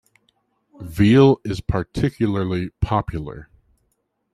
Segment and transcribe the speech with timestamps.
[0.81, 3.49] Veal is particularly popular.